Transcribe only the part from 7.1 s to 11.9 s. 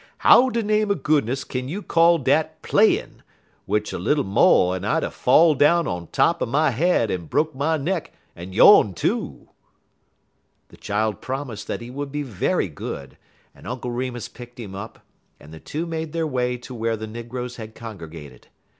en broke my neck en yone too?" The child promised that